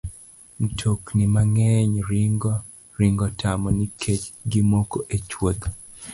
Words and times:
Mtokni 0.63 1.23
mang'eny 1.33 1.93
ringo 3.01 3.27
tamo 3.39 3.67
nikech 3.77 4.25
gimoko 4.51 4.97
e 5.15 5.17
chwodho. 5.29 5.69